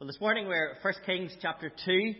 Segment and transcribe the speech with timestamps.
[0.00, 2.14] Well, this morning we're 1 Kings chapter 2,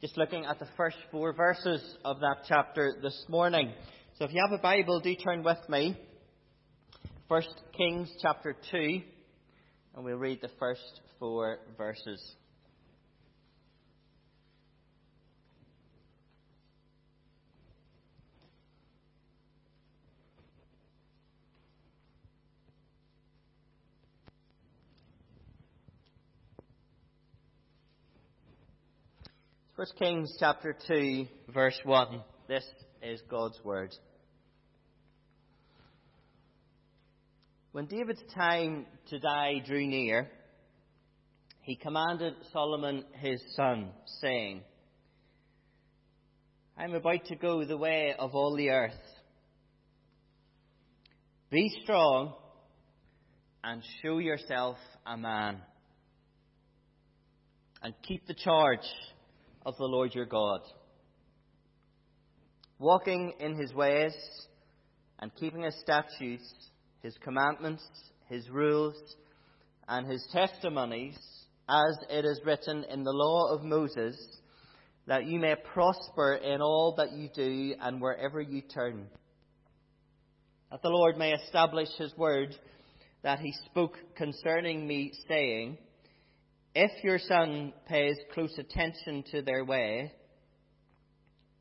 [0.00, 3.72] just looking at the first four verses of that chapter this morning.
[4.16, 5.98] So if you have a Bible, do turn with me.
[7.26, 7.42] 1
[7.76, 9.00] Kings chapter 2,
[9.96, 12.22] and we'll read the first four verses.
[29.84, 32.22] First Kings chapter 2, verse 1.
[32.48, 32.64] This
[33.02, 33.94] is God's word.
[37.72, 40.30] When David's time to die drew near,
[41.60, 43.90] he commanded Solomon his son,
[44.22, 44.62] saying,
[46.78, 48.92] I am about to go the way of all the earth.
[51.50, 52.32] Be strong
[53.62, 55.60] and show yourself a man,
[57.82, 58.88] and keep the charge
[59.64, 60.60] of the Lord your God.
[62.78, 64.14] Walking in his ways
[65.18, 66.52] and keeping his statutes,
[67.02, 67.84] his commandments,
[68.28, 68.96] his rules,
[69.88, 71.16] and his testimonies,
[71.68, 74.16] as it is written in the law of Moses,
[75.06, 79.06] that you may prosper in all that you do and wherever you turn.
[80.70, 82.56] That the Lord may establish his word
[83.22, 85.78] that he spoke concerning me, saying,
[86.74, 90.12] if your son pays close attention to their way,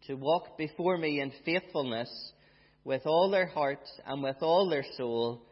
[0.07, 2.09] to walk before me in faithfulness
[2.83, 5.43] with all their heart and with all their soul,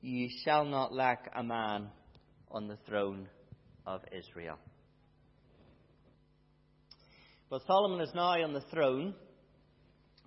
[0.00, 1.88] you shall not lack a man
[2.50, 3.28] on the throne
[3.86, 4.58] of Israel.
[7.50, 9.14] But Solomon is now on the throne,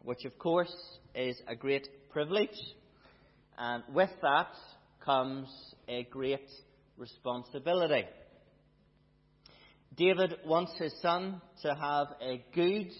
[0.04, 0.74] which of course
[1.16, 2.56] is a great privilege,
[3.58, 4.50] and with that
[5.04, 5.48] comes
[5.88, 6.48] a great
[6.98, 8.06] responsibility.
[9.98, 12.92] David wants his son to have a good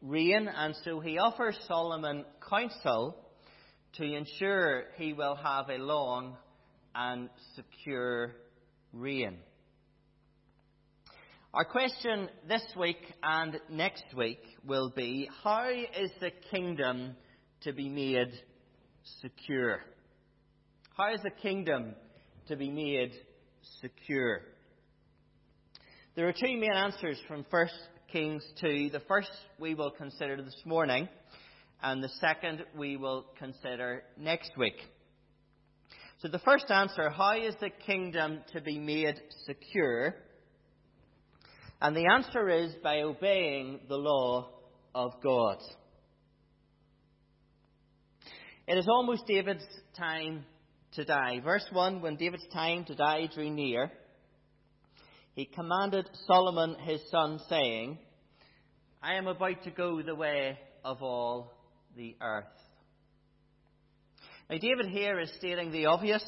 [0.00, 3.16] reign, and so he offers Solomon counsel
[3.94, 6.36] to ensure he will have a long
[6.94, 8.36] and secure
[8.92, 9.38] reign.
[11.52, 17.16] Our question this week and next week will be How is the kingdom
[17.62, 18.32] to be made
[19.20, 19.80] secure?
[20.96, 21.96] How is the kingdom
[22.46, 23.12] to be made
[23.80, 24.42] secure?
[26.16, 27.68] There are two main answers from 1
[28.10, 28.88] Kings 2.
[28.90, 29.28] The first
[29.58, 31.10] we will consider this morning,
[31.82, 34.78] and the second we will consider next week.
[36.22, 40.14] So, the first answer how is the kingdom to be made secure?
[41.82, 44.48] And the answer is by obeying the law
[44.94, 45.58] of God.
[48.66, 49.66] It is almost David's
[49.98, 50.46] time
[50.92, 51.40] to die.
[51.44, 53.92] Verse 1 When David's time to die drew near,
[55.36, 57.98] he commanded Solomon his son, saying,
[59.02, 61.52] I am about to go the way of all
[61.94, 62.44] the earth.
[64.48, 66.24] Now, David here is stating the obvious.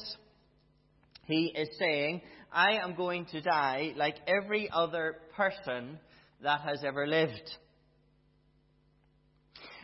[1.25, 2.21] He is saying,
[2.53, 5.97] I am going to die like every other person
[6.43, 7.49] that has ever lived.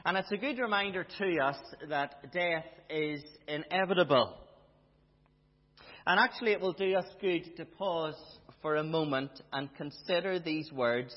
[0.05, 1.57] And it's a good reminder to us
[1.89, 4.37] that death is inevitable.
[6.05, 8.13] And actually, it will do us good to pause
[8.61, 11.13] for a moment and consider these words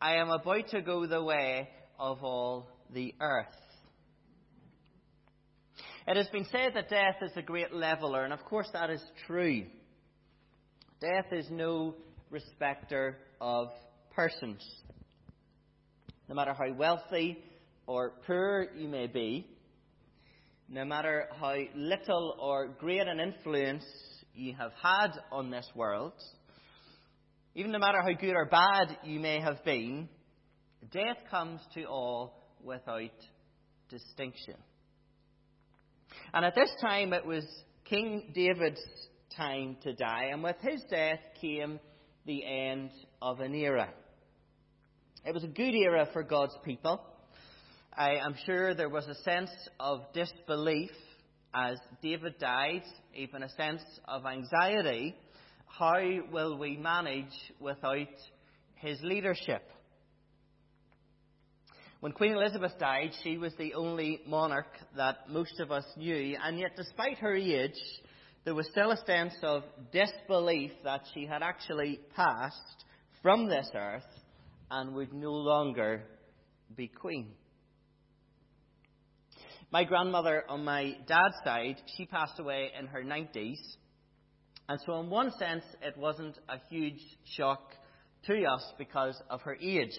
[0.00, 3.46] I am about to go the way of all the earth.
[6.06, 9.02] It has been said that death is a great leveler, and of course that is
[9.26, 9.64] true.
[11.00, 11.94] Death is no
[12.30, 13.68] respecter of
[14.14, 14.64] persons.
[16.28, 17.38] No matter how wealthy
[17.86, 19.46] or poor you may be,
[20.68, 23.84] no matter how little or great an influence
[24.34, 26.12] you have had on this world,
[27.56, 30.10] even no matter how good or bad you may have been,
[30.92, 33.00] death comes to all without
[33.88, 34.56] distinction.
[36.34, 37.46] And at this time, it was
[37.86, 38.82] King David's
[39.34, 41.80] time to die, and with his death came
[42.26, 42.90] the end
[43.22, 43.88] of an era.
[45.24, 47.00] It was a good era for God's people.
[47.96, 49.50] I am sure there was a sense
[49.80, 50.90] of disbelief
[51.54, 52.82] as David died,
[53.14, 55.16] even a sense of anxiety
[55.78, 56.00] how
[56.32, 58.06] will we manage without
[58.76, 59.62] his leadership?
[62.00, 66.58] When Queen Elizabeth died, she was the only monarch that most of us knew, and
[66.58, 67.80] yet, despite her age,
[68.44, 72.84] there was still a sense of disbelief that she had actually passed
[73.22, 74.04] from this earth
[74.70, 76.04] and would no longer
[76.76, 77.32] be queen.
[79.70, 83.58] My grandmother on my dad's side, she passed away in her 90s,
[84.68, 87.00] and so, in one sense, it wasn't a huge
[87.36, 87.72] shock
[88.26, 89.96] to us because of her age.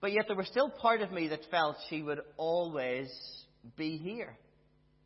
[0.00, 3.08] But yet there was still part of me that felt she would always
[3.76, 4.36] be here.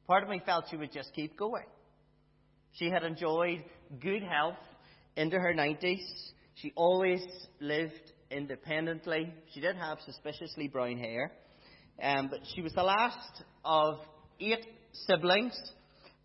[0.09, 1.67] Part of me felt she would just keep going.
[2.73, 3.65] She had enjoyed
[4.01, 4.59] good health
[5.17, 5.99] into her 90s.
[6.57, 7.23] She always
[7.61, 9.33] lived independently.
[9.55, 11.33] She did have suspiciously brown hair.
[12.03, 13.99] Um, but she was the last of
[14.41, 14.67] eight
[15.07, 15.57] siblings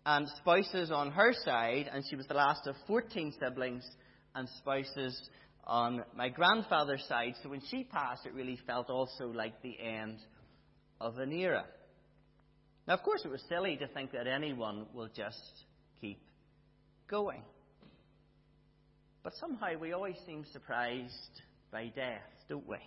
[0.06, 3.84] and spouses on her side, and she was the last of 14 siblings
[4.36, 5.20] and spouses
[5.64, 7.34] on my grandfather's side.
[7.42, 10.18] So when she passed, it really felt also like the end
[11.00, 11.64] of an era.
[12.86, 15.42] Now, of course, it was silly to think that anyone will just
[16.00, 16.20] keep
[17.10, 17.42] going.
[19.24, 21.42] But somehow we always seem surprised
[21.72, 22.78] by death, don't we?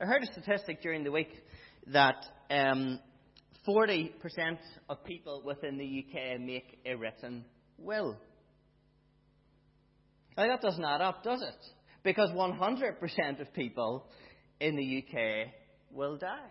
[0.00, 1.32] I heard a statistic during the week
[1.88, 3.00] that um,
[3.66, 4.58] 40%
[4.88, 7.44] of people within the UK make a written
[7.78, 8.16] will.
[10.36, 11.66] Now, that doesn't add up, does it?
[12.02, 14.06] Because 100% of people
[14.60, 15.52] in the UK
[15.92, 16.50] will die.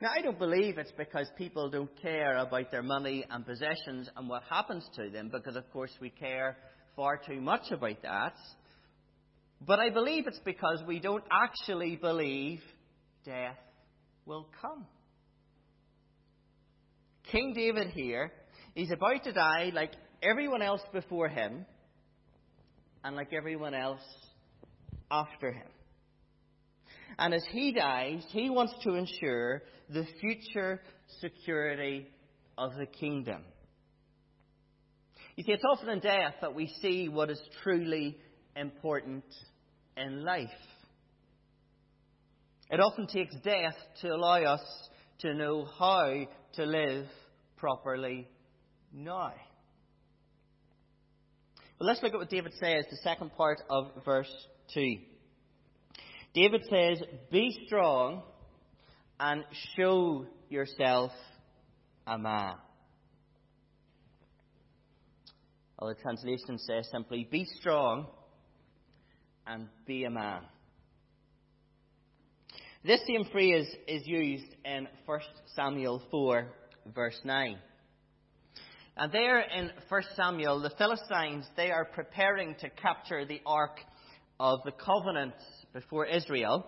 [0.00, 4.28] Now, I don't believe it's because people don't care about their money and possessions and
[4.28, 6.56] what happens to them, because of course we care
[6.96, 8.34] far too much about that.
[9.64, 12.60] But I believe it's because we don't actually believe
[13.24, 13.58] death
[14.26, 14.86] will come.
[17.30, 18.32] King David here,
[18.74, 19.92] he's about to die like
[20.22, 21.64] everyone else before him
[23.04, 24.02] and like everyone else
[25.10, 25.68] after him.
[27.18, 30.80] And as he dies, he wants to ensure the future
[31.20, 32.06] security
[32.56, 33.42] of the kingdom.
[35.36, 38.16] You see, it's often in death that we see what is truly
[38.56, 39.24] important
[39.96, 40.48] in life.
[42.70, 44.62] It often takes death to allow us
[45.20, 47.06] to know how to live
[47.56, 48.28] properly
[48.92, 49.32] now.
[51.78, 54.32] Well, let's look at what David says, the second part of verse
[54.74, 54.96] 2.
[56.34, 58.22] David says, Be strong
[59.18, 59.44] and
[59.76, 61.12] show yourself
[62.06, 62.54] a man.
[65.78, 68.06] Other translation says simply, Be strong
[69.46, 70.42] and be a man.
[72.84, 75.20] This same phrase is used in 1
[75.54, 76.48] Samuel 4,
[76.92, 77.56] verse 9.
[78.96, 83.78] And there in 1 Samuel, the Philistines, they are preparing to capture the Ark
[84.40, 85.34] of the Covenant
[85.72, 86.66] before Israel.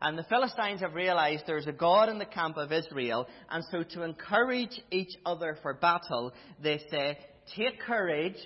[0.00, 3.82] And the Philistines have realized there's a God in the camp of Israel, and so
[3.82, 6.32] to encourage each other for battle,
[6.62, 7.18] they say,
[7.54, 8.42] Take courage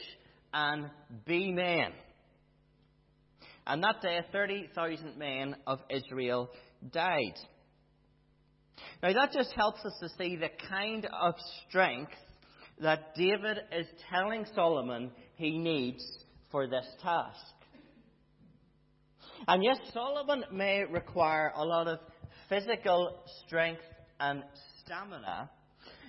[0.52, 0.90] and
[1.24, 1.92] be men.
[3.66, 6.50] And that day, 30,000 men of Israel
[6.92, 7.34] died.
[9.02, 11.34] Now, that just helps us to see the kind of
[11.68, 12.12] strength
[12.80, 16.02] that David is telling Solomon he needs
[16.50, 17.38] for this task.
[19.46, 21.98] And yes, Solomon may require a lot of
[22.48, 23.82] physical strength
[24.18, 24.42] and
[24.84, 25.50] stamina,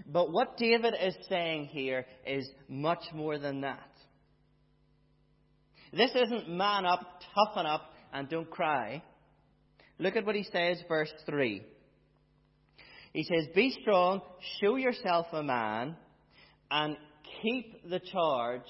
[0.08, 3.91] but what David is saying here is much more than that.
[5.94, 9.04] This isn't man up, toughen up, and don't cry.
[10.00, 11.62] Look at what he says, verse 3.
[13.14, 14.22] He says, Be strong,
[14.60, 15.96] show yourself a man,
[16.70, 16.96] and
[17.42, 18.62] keep the charge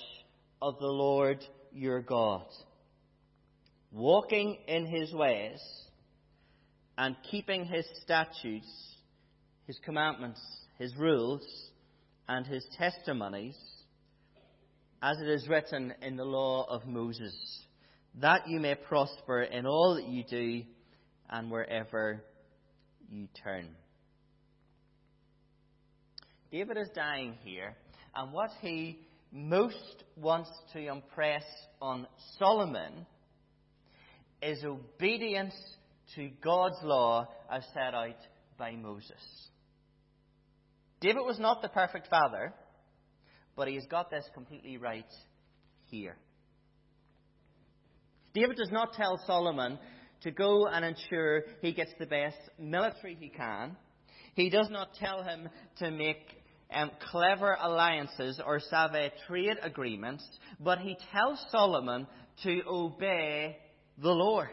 [0.61, 2.45] of the Lord your God
[3.91, 5.59] walking in his ways
[6.97, 8.67] and keeping his statutes,
[9.67, 10.41] his commandments,
[10.77, 11.41] his rules,
[12.27, 13.57] and his testimonies,
[15.01, 17.33] as it is written in the law of Moses,
[18.19, 20.63] that you may prosper in all that you do
[21.29, 22.23] and wherever
[23.09, 23.69] you turn.
[26.51, 27.75] David is dying here,
[28.13, 28.99] and what he
[29.31, 31.43] most wants to impress
[31.81, 32.05] on
[32.37, 33.05] Solomon
[34.41, 35.55] is obedience
[36.15, 38.17] to God's law as set out
[38.57, 39.49] by Moses.
[40.99, 42.53] David was not the perfect father,
[43.55, 45.11] but he has got this completely right
[45.89, 46.15] here.
[48.33, 49.77] David does not tell Solomon
[50.21, 53.75] to go and ensure he gets the best military he can.
[54.35, 56.41] He does not tell him to make
[56.73, 60.25] um, clever alliances or savvy trade agreements,
[60.59, 62.07] but he tells Solomon
[62.43, 63.57] to obey
[63.97, 64.47] the Lord.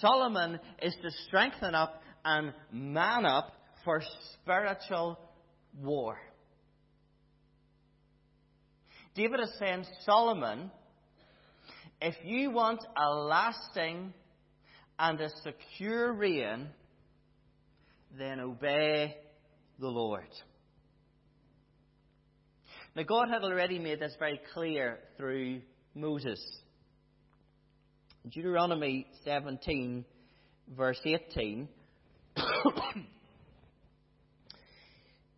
[0.00, 3.52] Solomon is to strengthen up and man up
[3.84, 4.02] for
[4.34, 5.18] spiritual
[5.82, 6.18] war.
[9.14, 10.70] David is saying, Solomon,
[12.00, 14.12] if you want a lasting
[14.98, 16.68] and a secure reign,
[18.18, 19.16] then obey
[19.78, 20.28] the Lord.
[22.94, 25.60] Now, God had already made this very clear through
[25.94, 26.40] Moses.
[28.30, 30.04] Deuteronomy 17,
[30.74, 31.68] verse 18,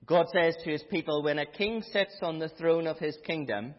[0.09, 3.75] God says to his people, When a king sits on the throne of his kingdom,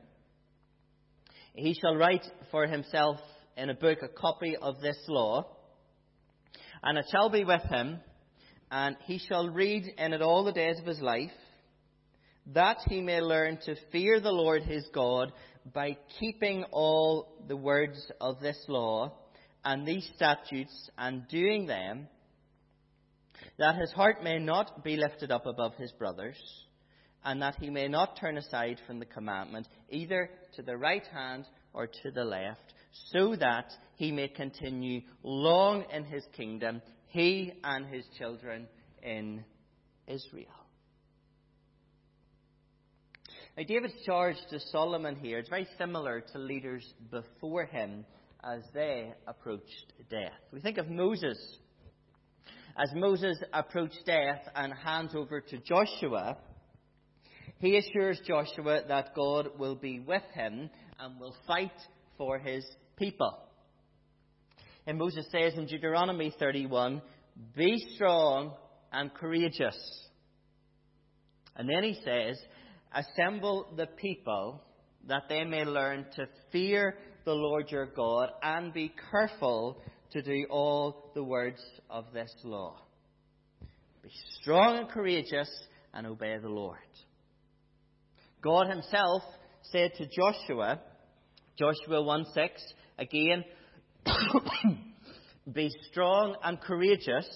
[1.56, 3.18] he shall write for himself
[3.58, 5.48] in a book a copy of this law,
[6.84, 8.00] and it shall be with him,
[8.70, 11.32] and he shall read in it all the days of his life,
[12.54, 15.32] that he may learn to fear the Lord his God
[15.74, 19.14] by keeping all the words of this law
[19.66, 22.08] and these statutes and doing them,
[23.58, 26.38] that his heart may not be lifted up above his brothers,
[27.24, 31.46] and that he may not turn aside from the commandment, either to the right hand
[31.74, 32.74] or to the left,
[33.12, 38.68] so that he may continue long in his kingdom, he and his children
[39.04, 39.44] in
[40.08, 40.48] Israel.
[43.58, 48.06] Now, David's charge to Solomon here is very similar to leaders before him
[48.44, 50.32] as they approached death.
[50.54, 51.38] We think of Moses.
[52.82, 56.38] As Moses approached death and hands over to Joshua,
[57.58, 61.74] he assures Joshua that God will be with him and will fight
[62.18, 63.38] for his people.
[64.88, 67.02] And Moses says in Deuteronomy 31,
[67.54, 68.54] Be strong
[68.94, 69.78] and courageous.
[71.58, 72.40] And then he says,
[72.94, 74.64] Assemble the people
[75.10, 76.96] that they may learn to fear
[77.26, 79.82] the Lord your God and be careful
[80.12, 82.76] to do all the words of this law.
[84.04, 84.10] Be
[84.42, 85.50] strong and courageous
[85.94, 86.78] and obey the Lord.
[88.42, 89.24] God Himself
[89.72, 90.80] said to Joshua,
[91.58, 92.62] Joshua 1 6,
[92.98, 93.44] again,
[95.54, 97.28] Be strong and courageous,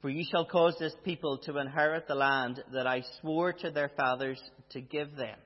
[0.00, 3.90] for you shall cause this people to inherit the land that I swore to their
[3.96, 4.40] fathers
[4.70, 5.36] to give them.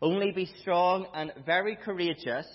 [0.00, 2.46] Only be strong and very courageous,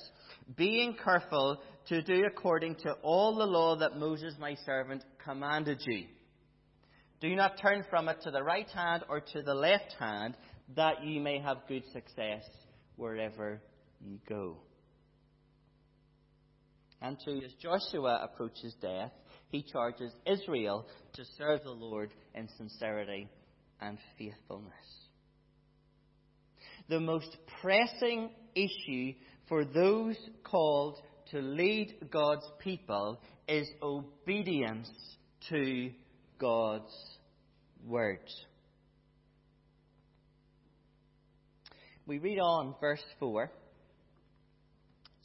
[0.55, 6.05] being careful to do according to all the law that Moses my servant commanded you.
[7.19, 10.35] Do not turn from it to the right hand or to the left hand,
[10.75, 12.43] that you may have good success
[12.95, 13.61] wherever
[14.01, 14.57] you go.
[17.01, 19.11] And to as Joshua approaches death,
[19.49, 23.29] he charges Israel to serve the Lord in sincerity
[23.81, 24.73] and faithfulness.
[26.89, 29.13] The most pressing issue
[29.53, 30.97] for those called
[31.29, 34.89] to lead God's people is obedience
[35.47, 35.91] to
[36.39, 36.91] God's
[37.85, 38.27] word.
[42.07, 43.51] We read on verse 4.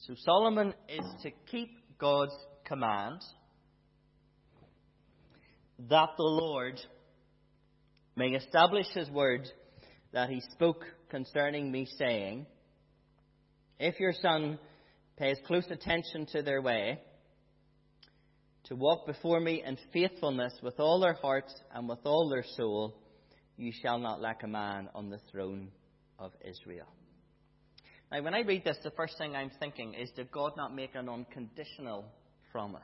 [0.07, 3.23] So Solomon is to keep God's command
[5.89, 6.79] that the Lord
[8.15, 9.49] may establish his word
[10.13, 12.45] that he spoke concerning me, saying,
[13.79, 14.59] If your son
[15.17, 17.01] pays close attention to their way,
[18.65, 22.95] to walk before me in faithfulness with all their heart and with all their soul,
[23.57, 25.69] you shall not lack a man on the throne
[26.19, 26.87] of Israel.
[28.11, 30.95] Now, when I read this, the first thing I'm thinking is, did God not make
[30.95, 32.07] an unconditional
[32.53, 32.81] promise?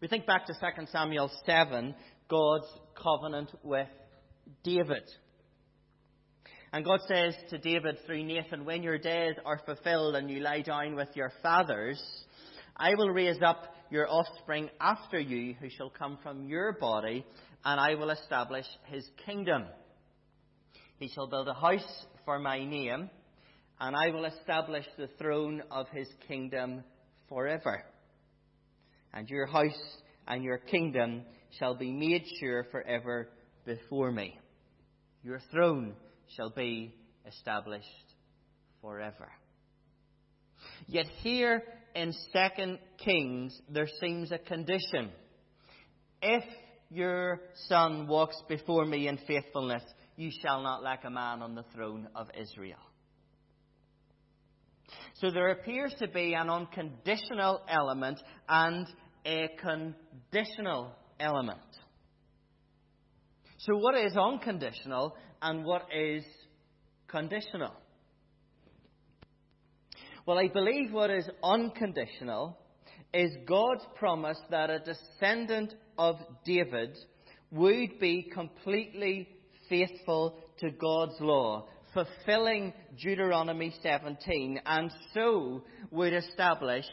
[0.00, 1.94] We think back to 2 Samuel 7,
[2.28, 2.66] God's
[3.02, 3.88] covenant with
[4.62, 5.04] David.
[6.72, 10.62] And God says to David through Nathan, When your days are fulfilled and you lie
[10.62, 12.00] down with your fathers,
[12.76, 17.26] I will raise up your offspring after you, who shall come from your body,
[17.64, 19.64] and I will establish his kingdom.
[20.98, 23.10] He shall build a house for my name,
[23.80, 26.84] and I will establish the throne of his kingdom
[27.28, 27.82] forever.
[29.12, 29.72] And your house
[30.28, 31.22] and your kingdom
[31.58, 33.28] shall be made sure forever
[33.64, 34.38] before me.
[35.24, 35.94] Your throne
[36.36, 36.94] shall be
[37.26, 37.86] established
[38.80, 39.30] forever.
[40.86, 41.62] Yet here
[41.94, 45.10] in 2 Kings, there seems a condition.
[46.22, 46.44] If
[46.90, 49.82] your son walks before me in faithfulness,
[50.16, 52.78] you shall not lack a man on the throne of Israel.
[55.14, 58.86] So there appears to be an unconditional element and
[59.24, 61.60] a conditional element.
[63.58, 66.24] So, what is unconditional and what is
[67.08, 67.72] conditional?
[70.26, 72.58] Well, I believe what is unconditional
[73.12, 76.96] is God's promise that a descendant of David
[77.50, 79.28] would be completely
[79.68, 86.86] faithful to God's law, fulfilling Deuteronomy 17, and so would establish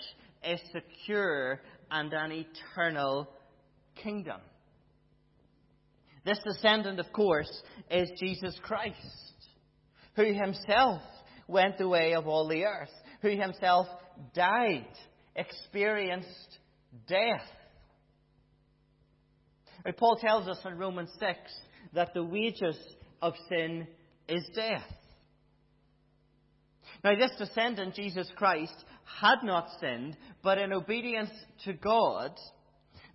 [0.43, 1.61] a secure
[1.91, 3.29] and an eternal
[4.01, 4.41] kingdom.
[6.27, 7.49] This descendant, of course,
[7.89, 8.97] is Jesus Christ,
[10.17, 11.01] who himself
[11.47, 12.91] went the way of all the earth,
[13.21, 13.87] who himself
[14.35, 14.89] died,
[15.37, 16.57] experienced
[17.07, 17.47] death.
[19.97, 21.37] Paul tells us in Romans 6
[21.93, 22.77] that the wages
[23.21, 23.87] of sin
[24.27, 24.83] is death.
[27.05, 28.75] Now, this descendant, Jesus Christ,
[29.21, 31.31] had not sinned, but in obedience
[31.63, 32.37] to God,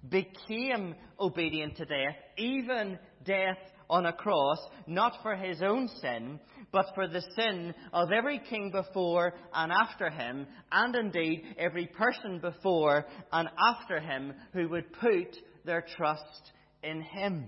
[0.09, 6.41] became obedient to death, even death on a cross, not for his own sin,
[6.73, 12.39] but for the sin of every king before and after him, and indeed every person
[12.39, 17.47] before and after him who would put their trust in him.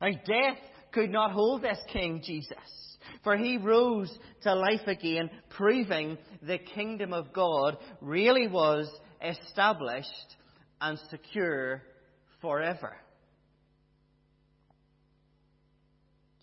[0.00, 0.58] Now, death
[0.92, 2.56] could not hold this King Jesus,
[3.24, 4.12] for he rose
[4.42, 8.88] to life again, proving the kingdom of God really was
[9.22, 10.36] established
[10.80, 11.82] and secure
[12.40, 12.96] forever.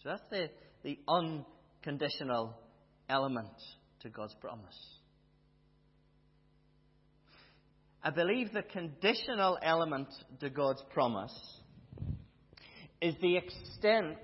[0.02, 0.50] So that's the,
[0.84, 2.56] the unconditional
[3.10, 3.52] element
[4.02, 4.78] to God's promise.
[8.02, 10.08] I believe the conditional element
[10.40, 11.36] to God's promise
[13.02, 14.18] is the extent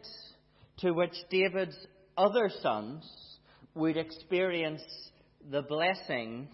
[0.77, 1.77] to which David's
[2.17, 3.05] other sons
[3.73, 4.83] would experience
[5.51, 6.47] the blessing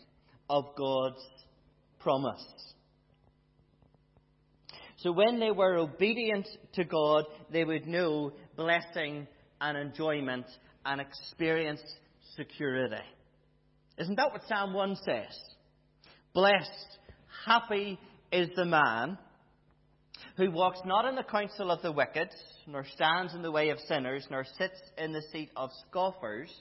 [0.49, 1.21] of God's
[2.03, 2.43] promise.
[4.97, 9.27] So when they were obedient to God, they would know blessing
[9.59, 10.45] and enjoyment
[10.85, 11.81] and experience
[12.35, 13.03] security.
[13.97, 15.37] Isn't that what Psalm 1 says?
[16.33, 16.97] Blessed,
[17.45, 17.99] happy
[18.31, 19.17] is the man
[20.37, 22.29] who walks not in the counsel of the wicked,
[22.67, 26.53] nor stands in the way of sinners, nor sits in the seat of scoffers,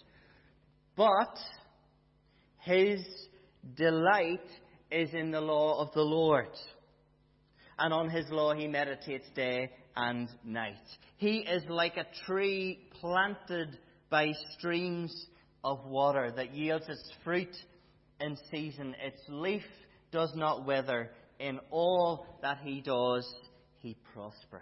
[0.97, 1.39] but
[2.61, 3.01] his
[3.77, 4.41] delight
[4.91, 6.51] is in the law of the Lord.
[7.79, 10.75] And on his law he meditates day and night.
[11.17, 13.79] He is like a tree planted
[14.11, 15.15] by streams
[15.65, 17.55] of water that yields its fruit
[18.21, 18.95] in season.
[19.03, 19.65] Its leaf
[20.13, 21.11] does not wither.
[21.39, 23.27] In all that he does,
[23.79, 24.61] he prospers.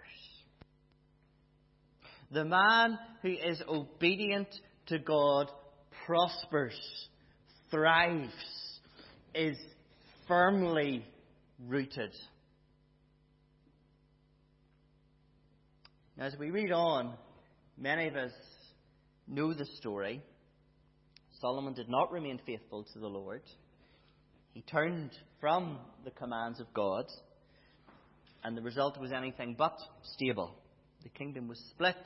[2.31, 4.47] The man who is obedient
[4.87, 5.51] to God
[6.05, 6.79] prospers,
[7.71, 8.31] thrives,
[9.33, 9.57] is
[10.29, 11.03] firmly
[11.67, 12.13] rooted.
[16.19, 17.15] As we read on,
[17.79, 18.31] many of us
[19.27, 20.21] know the story.
[21.41, 23.41] Solomon did not remain faithful to the Lord.
[24.53, 25.09] He turned
[25.41, 27.05] from the commands of God,
[28.43, 29.77] and the result was anything but
[30.13, 30.53] stable.
[31.01, 31.97] The kingdom was split,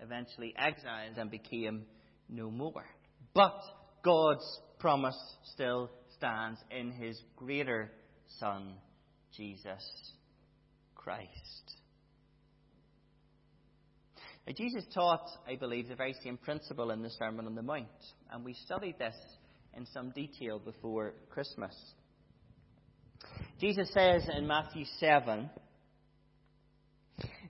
[0.00, 1.86] eventually exiled, and became
[2.28, 2.84] no more.
[3.32, 3.58] But
[4.04, 5.16] God's promise
[5.54, 7.90] still stands in his greater
[8.38, 8.74] Son,
[9.36, 9.84] Jesus
[10.94, 11.30] Christ.
[14.46, 17.86] Now, Jesus taught, I believe, the very same principle in the Sermon on the Mount,
[18.30, 19.16] and we studied this
[19.76, 21.74] in some detail before Christmas.
[23.60, 25.50] Jesus says in Matthew 7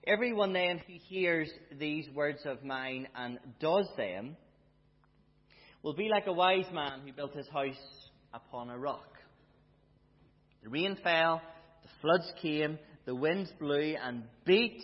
[0.07, 1.51] Everyone then who hears
[1.81, 4.37] these words of mine and does them
[5.83, 7.75] will be like a wise man who built his house
[8.37, 9.19] upon a rock.
[10.63, 11.41] The rain fell,
[11.83, 14.83] the floods came, the winds blew and beat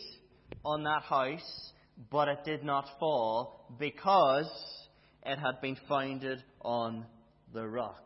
[0.65, 1.73] on that house,
[2.11, 4.51] but it did not fall because
[5.25, 7.05] it had been founded on
[7.53, 7.99] the rock.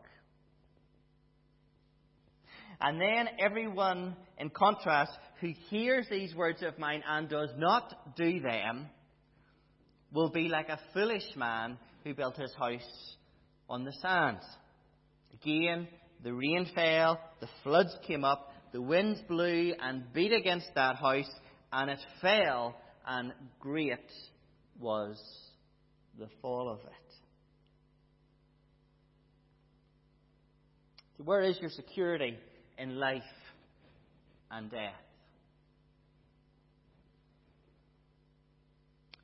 [2.79, 8.39] And then everyone, in contrast, who hears these words of mine and does not do
[8.39, 8.87] them
[10.13, 13.15] will be like a foolish man who built his house
[13.69, 14.39] on the sand.
[15.41, 15.87] Again,
[16.23, 21.29] the rain fell, the floods came up, the winds blew and beat against that house,
[21.71, 23.99] and it fell, and great
[24.79, 25.21] was
[26.17, 26.93] the fall of it.
[31.17, 32.37] So where is your security
[32.77, 33.21] in life
[34.51, 34.93] and death?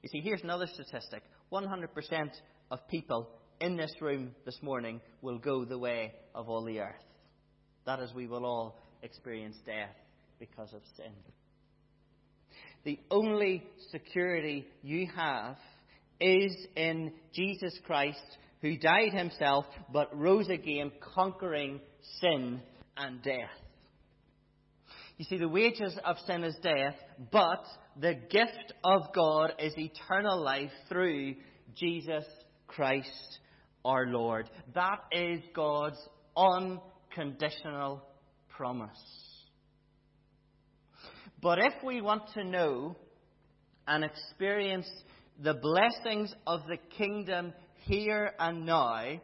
[0.01, 2.29] You see, here's another statistic 100%
[2.71, 3.29] of people
[3.63, 7.05] in this room this morning will go the way of all the earth.
[7.85, 9.95] That is, we will all experience death
[10.37, 11.13] because of sin.
[12.83, 15.55] The only security you have
[16.19, 18.19] is in Jesus Christ,
[18.61, 21.79] who died himself but rose again, conquering
[22.19, 22.59] sin
[22.97, 23.49] and death.
[25.17, 26.95] You see, the wages of sin is death,
[27.31, 27.63] but
[27.97, 31.35] the gift of God is eternal life through
[31.77, 32.25] Jesus
[32.67, 33.39] Christ
[33.85, 34.49] our Lord.
[34.73, 35.99] That is God's
[36.35, 38.03] unconditional
[38.49, 38.89] promise.
[41.41, 42.95] But if we want to know
[43.87, 44.89] and experience
[45.41, 49.19] the blessings of the kingdom here and now,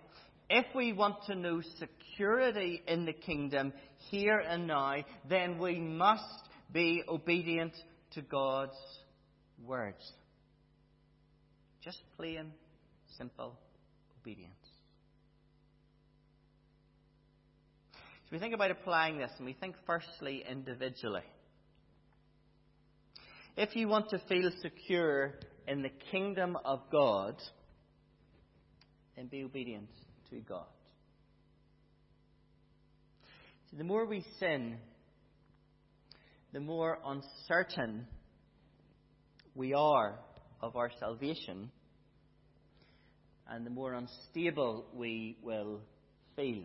[0.49, 3.71] if we want to know security in the kingdom
[4.09, 4.95] here and now,
[5.29, 7.73] then we must be obedient
[8.11, 8.75] to God's
[9.65, 10.11] words.
[11.81, 12.51] Just plain,
[13.17, 13.57] simple
[14.21, 14.53] obedience.
[17.93, 21.23] So we think about applying this, and we think firstly individually.
[23.57, 25.33] If you want to feel secure
[25.67, 27.35] in the kingdom of God,
[29.15, 29.89] then be obedient
[30.29, 30.67] to God.
[33.69, 34.77] So the more we sin,
[36.53, 38.07] the more uncertain
[39.55, 40.19] we are
[40.61, 41.69] of our salvation,
[43.49, 45.81] and the more unstable we will
[46.35, 46.63] feel.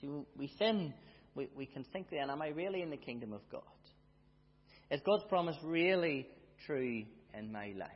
[0.00, 0.92] See, we sin,
[1.34, 3.62] we, we can think then, am I really in the kingdom of God?
[4.90, 6.26] Is God's promise really
[6.66, 7.90] true in my life?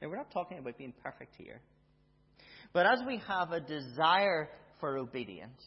[0.00, 1.60] Now, we're not talking about being perfect here.
[2.72, 5.62] But as we have a desire for obedience,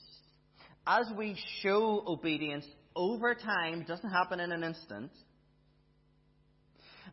[0.86, 5.12] as we show obedience over time, doesn't happen in an instant,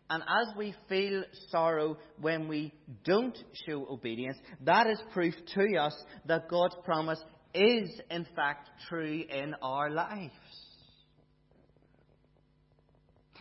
[0.08, 2.72] and as we feel sorrow when we
[3.04, 5.94] don't show obedience, that is proof to us
[6.26, 7.22] that God's promise
[7.54, 10.32] is in fact true in our lives.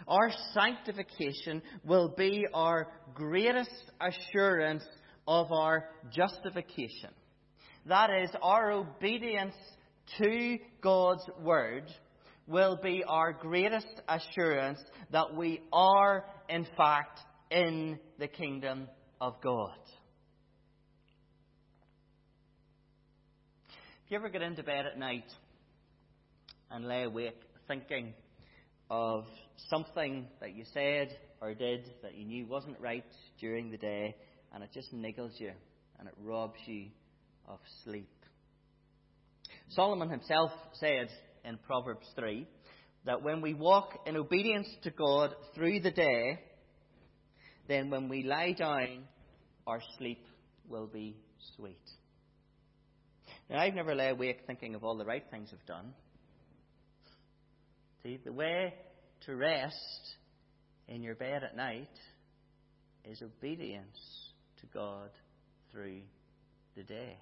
[0.07, 4.83] Our sanctification will be our greatest assurance
[5.27, 7.09] of our justification.
[7.87, 9.55] That is, our obedience
[10.17, 11.85] to God's Word
[12.47, 14.79] will be our greatest assurance
[15.11, 18.87] that we are, in fact, in the kingdom
[19.21, 19.77] of God.
[24.05, 25.31] If you ever get into bed at night
[26.69, 28.13] and lay awake thinking
[28.89, 29.25] of
[29.69, 33.05] something that you said or did that you knew wasn't right
[33.39, 34.15] during the day,
[34.53, 35.51] and it just niggles you
[35.99, 36.87] and it robs you
[37.47, 38.09] of sleep.
[39.69, 41.09] Solomon himself said
[41.43, 42.47] in Proverbs 3
[43.05, 46.39] that when we walk in obedience to God through the day,
[47.67, 49.03] then when we lie down,
[49.67, 50.25] our sleep
[50.67, 51.15] will be
[51.55, 51.79] sweet.
[53.49, 55.93] Now, I've never lay awake thinking of all the right things I've done.
[58.01, 58.73] See, the way
[59.25, 60.15] to rest
[60.87, 61.89] in your bed at night
[63.03, 63.97] is obedience
[64.61, 65.09] to God
[65.71, 66.01] through
[66.75, 67.17] the day.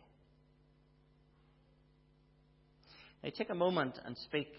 [3.21, 4.49] Now, take a moment and speak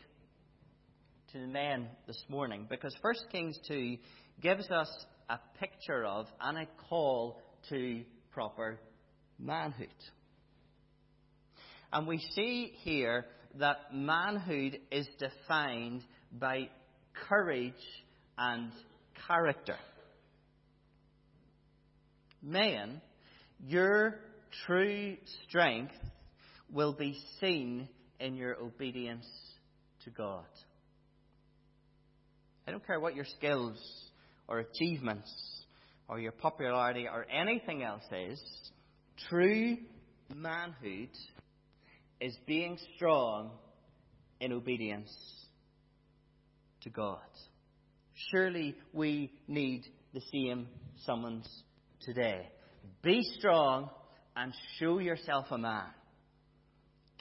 [1.35, 3.97] to the men this morning because 1 Kings 2
[4.41, 4.89] gives us
[5.29, 8.79] a picture of and a call to proper
[9.37, 9.89] manhood.
[11.93, 13.27] And we see here
[13.59, 16.69] that manhood is defined by
[17.29, 17.75] courage
[18.39, 18.71] and
[19.27, 19.77] character.
[22.43, 23.01] Man,
[23.67, 24.21] your
[24.67, 25.17] true
[25.49, 25.95] strength
[26.73, 27.89] will be seen
[28.21, 29.27] in your obedience
[30.05, 30.45] to God.
[32.67, 33.79] I don't care what your skills
[34.49, 35.31] or achievements
[36.09, 38.43] or your popularity or anything else is,
[39.29, 39.77] true
[40.35, 41.11] manhood
[42.21, 43.51] is being strong
[44.41, 45.13] in obedience
[46.83, 47.19] to God.
[48.31, 50.69] Surely we need the same
[51.05, 51.49] summons
[52.01, 52.49] today.
[53.03, 53.91] Be strong
[54.37, 55.87] and show yourself a man.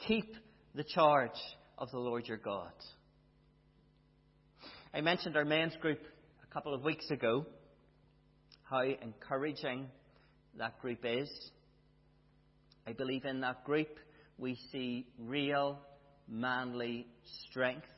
[0.06, 0.36] Keep
[0.74, 1.30] the charge
[1.78, 2.72] of the Lord your God.
[4.94, 5.98] I mentioned our men's group
[6.48, 7.44] a couple of weeks ago,
[8.62, 9.88] how encouraging
[10.56, 11.28] that group is.
[12.86, 13.88] I believe in that group
[14.38, 15.80] we see real
[16.28, 17.08] manly
[17.48, 17.88] strength.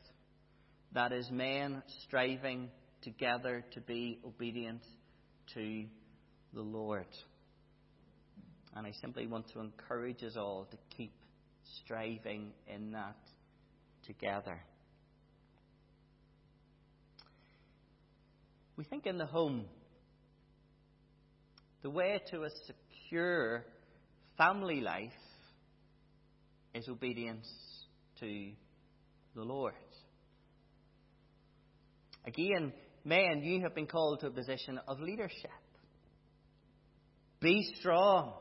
[0.92, 2.70] That is, men striving
[3.02, 4.80] together to be obedient
[5.52, 5.84] to
[6.54, 7.04] the Lord.
[8.74, 11.12] And I simply want to encourage us all to keep
[11.84, 13.18] striving in that
[14.06, 14.62] together.
[18.76, 19.64] We think in the home,
[21.82, 23.64] the way to a secure
[24.36, 25.12] family life
[26.74, 27.48] is obedience
[28.20, 28.50] to
[29.34, 29.74] the Lord.
[32.26, 32.72] Again,
[33.04, 35.50] men, you have been called to a position of leadership.
[37.40, 38.32] Be strong.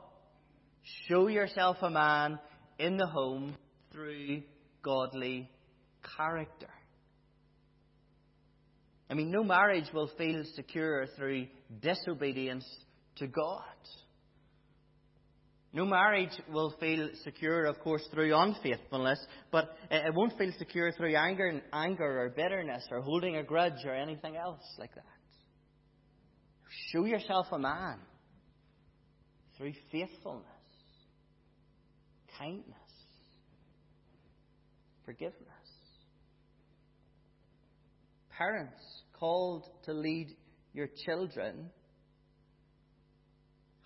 [1.08, 2.40] Show yourself a man
[2.80, 3.56] in the home
[3.92, 4.42] through
[4.82, 5.50] godly
[6.18, 6.70] character.
[9.10, 11.48] I mean, no marriage will feel secure through
[11.82, 12.66] disobedience
[13.18, 13.62] to God.
[15.74, 19.20] No marriage will feel secure, of course, through unfaithfulness,
[19.52, 23.94] but it won't feel secure through anger, anger or bitterness or holding a grudge or
[23.94, 25.04] anything else like that.
[26.92, 28.00] Show yourself a man
[29.58, 30.46] through faithfulness,
[32.40, 32.64] kindness,
[35.06, 35.55] forgiveness.
[38.38, 38.82] Parents
[39.20, 40.36] called to lead
[40.74, 41.70] your children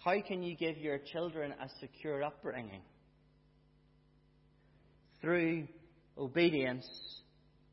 [0.03, 2.81] how can you give your children a secure upbringing?
[5.21, 5.67] Through
[6.17, 6.87] obedience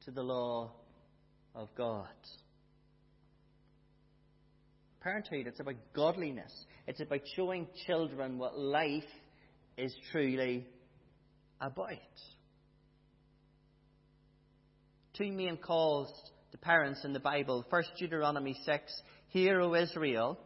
[0.04, 0.72] to the law
[1.54, 2.08] of God.
[5.00, 6.52] Parenthood, it's about godliness.
[6.88, 9.04] It's about showing children what life
[9.78, 10.66] is truly
[11.60, 11.92] about.
[15.16, 16.10] Two main calls
[16.56, 17.64] parents in the Bible.
[17.70, 20.38] First, Deuteronomy 6 Hear, O Israel,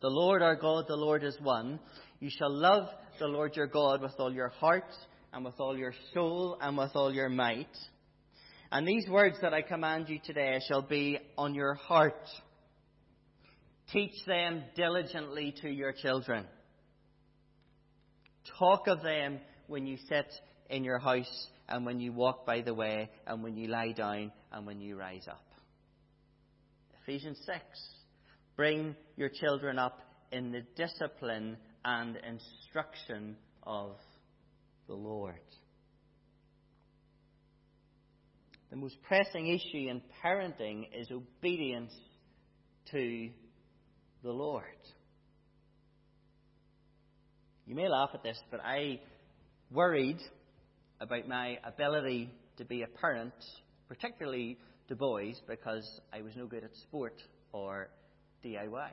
[0.00, 1.80] the Lord our God, the Lord is one.
[2.20, 4.92] You shall love the Lord your God with all your heart,
[5.32, 7.76] and with all your soul, and with all your might.
[8.70, 12.28] And these words that I command you today shall be on your heart.
[13.92, 16.44] Teach them diligently to your children.
[18.58, 20.26] Talk of them when you sit
[20.70, 24.32] in your house, and when you walk by the way, and when you lie down,
[24.52, 25.44] and when you rise up.
[27.02, 27.60] Ephesians 6.
[28.56, 30.00] Bring your children up
[30.32, 33.96] in the discipline and instruction of
[34.86, 35.34] the Lord.
[38.70, 41.92] The most pressing issue in parenting is obedience
[42.90, 43.30] to
[44.22, 44.64] the Lord.
[47.66, 49.00] You may laugh at this, but I
[49.70, 50.18] worried
[51.04, 53.34] about my ability to be a parent,
[53.88, 54.56] particularly
[54.88, 57.20] to boys, because I was no good at sport
[57.52, 57.90] or
[58.42, 58.88] DIY.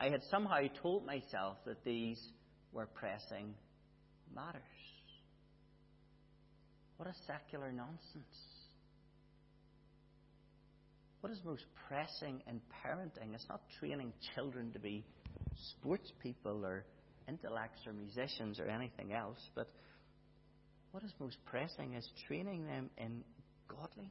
[0.00, 2.18] I had somehow told myself that these
[2.72, 3.54] were pressing
[4.34, 4.62] matters.
[6.96, 8.38] What a secular nonsense.
[11.20, 13.34] What is most pressing in parenting?
[13.34, 15.04] It's not training children to be
[15.72, 16.86] sports people or
[17.28, 19.68] intellects or musicians or anything else, but
[20.92, 23.24] what is most pressing is training them in
[23.66, 24.10] godliness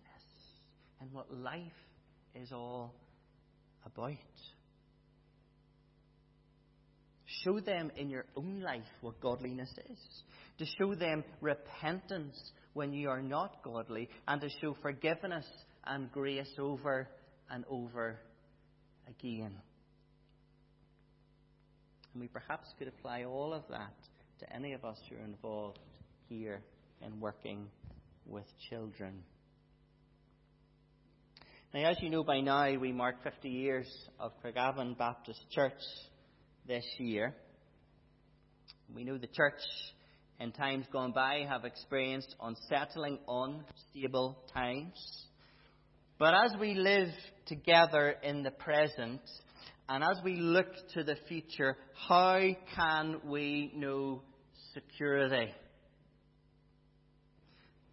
[1.00, 1.62] and what life
[2.36, 2.94] is all
[3.86, 4.12] about.
[7.44, 10.00] Show them in your own life what godliness is.
[10.58, 12.38] To show them repentance
[12.74, 15.46] when you are not godly, and to show forgiveness
[15.86, 17.08] and grace over
[17.50, 18.18] and over
[19.08, 19.54] again.
[22.14, 23.94] And we perhaps could apply all of that
[24.40, 25.80] to any of us who are involved
[26.32, 26.62] here
[27.06, 27.68] in working
[28.26, 29.22] with children.
[31.74, 35.82] Now, as you know by now, we mark 50 years of Craigavon Baptist Church
[36.66, 37.36] this year.
[38.96, 39.60] We know the church
[40.40, 45.28] in times gone by have experienced unsettling, unstable times.
[46.18, 47.10] But as we live
[47.46, 49.20] together in the present,
[49.90, 51.76] and as we look to the future,
[52.08, 52.40] how
[52.74, 54.22] can we know
[54.74, 55.52] security?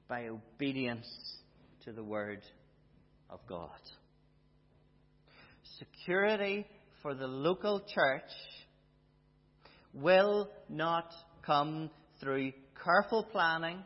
[0.08, 1.06] By obedience
[1.84, 2.40] to the Word
[3.28, 3.68] of God.
[5.78, 6.66] Security
[7.02, 8.30] for the local church
[9.92, 11.12] will not
[11.44, 11.90] come
[12.20, 13.80] through careful planning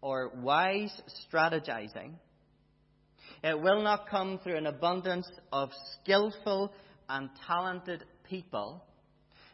[0.00, 1.00] or wise
[1.32, 2.14] strategizing.
[3.44, 5.70] It will not come through an abundance of
[6.00, 6.72] skillful
[7.08, 8.84] and talented people.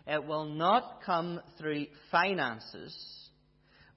[0.06, 2.96] It will not come through finances,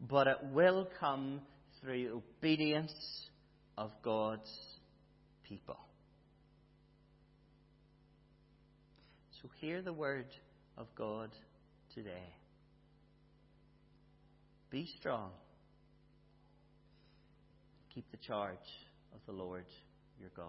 [0.01, 1.39] but it will come
[1.81, 2.93] through obedience
[3.77, 4.51] of God's
[5.43, 5.79] people.
[9.41, 10.27] So hear the word
[10.77, 11.31] of God
[11.95, 12.35] today.
[14.69, 15.31] Be strong.
[17.93, 18.57] Keep the charge
[19.13, 19.65] of the Lord
[20.19, 20.45] your God.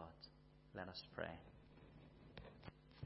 [0.76, 1.51] Let us pray.